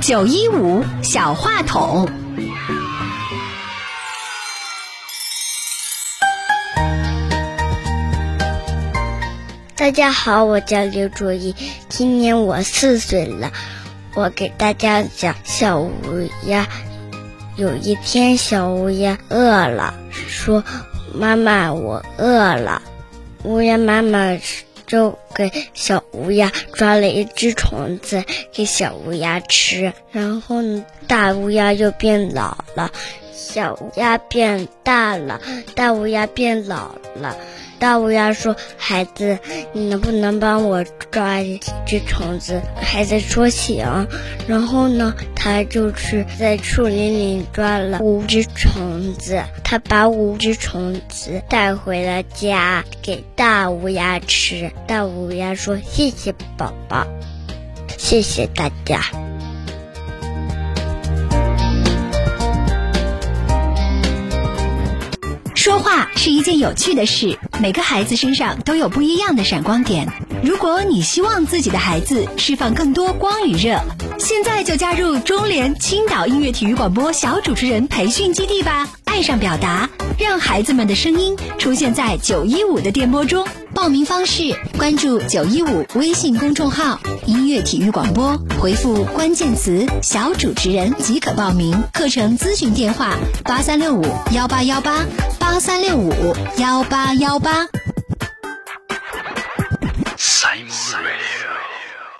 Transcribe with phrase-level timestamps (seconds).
[0.00, 2.08] 九一五小话筒，
[9.76, 11.54] 大家好，我叫刘卓一，
[11.88, 13.52] 今年我四岁了。
[14.14, 15.92] 我给大家讲小乌
[16.46, 16.66] 鸦。
[17.56, 20.64] 有一天，小乌鸦饿了，说
[21.14, 22.82] ：“妈妈，我饿了。”
[23.44, 24.36] 乌鸦妈妈
[24.88, 29.92] 就给小乌鸦抓了一只虫子给小乌鸦吃。
[30.10, 30.56] 然后，
[31.06, 32.90] 大乌鸦就变老了，
[33.38, 35.40] 小乌鸦变大了，
[35.76, 37.36] 大乌鸦变老了。
[37.78, 39.38] 大乌鸦说：“孩子，
[39.72, 44.08] 你能不能帮我抓一只虫子？”孩子说：“行。”
[44.48, 49.40] 然后呢，他就去在树林里抓了五只虫子。
[49.62, 54.72] 他把五只虫子带回了家，给大乌鸦吃。
[54.88, 57.06] 大乌鸦说：“谢谢宝宝，
[57.96, 59.00] 谢谢大家。”
[65.68, 70.08] 说话是一件有趣的事，每个孩子身上都有不一样的闪光点。
[70.42, 73.78] 如果你希望自己的孩子释放更多光与热，
[74.18, 78.88] 现在就加入中联青岛音乐体育广播小主持人培训基地吧！
[79.18, 83.44] 爱上表达，让孩子们的声音出现在九一五的电波中。
[83.74, 91.82] 报名方式：关注九一五微信公众号“音乐体育广播”，回复关键词“小主持人”即可报名。
[91.92, 95.04] 课程咨询电话：八三六五幺八幺八
[95.40, 96.12] 八三六五
[96.58, 97.66] 幺八幺八。